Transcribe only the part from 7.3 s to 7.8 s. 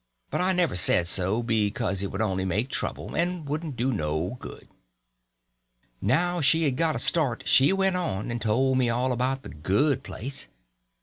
and she